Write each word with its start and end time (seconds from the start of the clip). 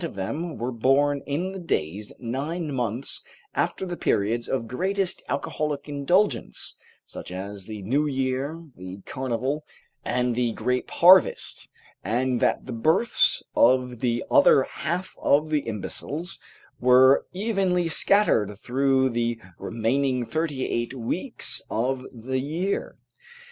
of 0.03 0.15
them 0.15 0.57
were 0.57 0.71
born 0.71 1.21
in 1.27 1.51
the 1.51 1.59
days 1.59 2.11
nine 2.17 2.73
months 2.73 3.23
after 3.53 3.85
the 3.85 3.95
periods 3.95 4.47
of 4.47 4.67
greatest 4.67 5.21
alcoholic 5.29 5.87
indulgence, 5.87 6.75
such 7.05 7.31
as 7.31 7.67
the 7.67 7.83
New 7.83 8.07
Year, 8.07 8.63
the 8.75 9.03
Carnival, 9.05 9.63
and 10.03 10.33
the 10.33 10.53
grape 10.53 10.89
harvest, 10.89 11.69
and 12.03 12.39
that 12.39 12.65
the 12.65 12.71
births 12.73 13.43
of 13.55 13.99
the 13.99 14.23
other 14.31 14.63
half 14.63 15.15
of 15.21 15.51
the 15.51 15.67
imbeciles 15.67 16.39
were 16.79 17.27
evenly 17.31 17.87
scattered 17.87 18.57
through 18.57 19.11
the 19.11 19.39
remaining 19.59 20.25
thirty 20.25 20.65
eight 20.65 20.95
weeks 20.97 21.61
of 21.69 22.05
the 22.11 22.39
year. 22.39 22.97